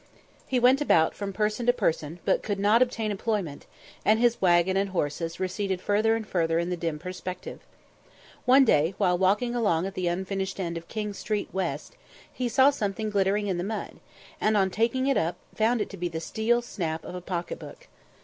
He 0.47 0.59
went 0.59 0.81
about 0.81 1.13
from 1.13 1.31
person 1.31 1.67
to 1.67 1.73
person, 1.73 2.17
but 2.25 2.41
could 2.41 2.57
not 2.57 2.81
obtain 2.81 3.11
employment, 3.11 3.67
and 4.03 4.19
his 4.19 4.41
waggon 4.41 4.75
and 4.75 4.89
horses 4.89 5.39
receded 5.39 5.79
further 5.79 6.15
and 6.15 6.27
further 6.27 6.57
in 6.57 6.71
the 6.71 6.75
dim 6.75 6.97
perspective. 6.97 7.59
One 8.45 8.65
day, 8.65 8.95
while 8.97 9.15
walking 9.15 9.53
along 9.53 9.85
at 9.85 9.93
the 9.93 10.07
unfinished 10.07 10.59
end 10.59 10.75
of 10.75 10.87
King 10.87 11.13
Street 11.13 11.49
West, 11.53 11.97
he 12.33 12.49
saw 12.49 12.71
something 12.71 13.11
glittering 13.11 13.45
in 13.45 13.59
the 13.59 13.63
mud, 13.63 13.99
and, 14.41 14.57
on 14.57 14.71
taking 14.71 15.05
it 15.05 15.17
up, 15.17 15.37
found 15.53 15.81
it 15.81 15.89
to 15.91 15.97
be 15.97 16.07
the 16.07 16.19
steel 16.19 16.63
snap 16.63 17.05
of 17.05 17.13
a 17.13 17.21
pocket 17.21 17.59
book. 17.59 17.87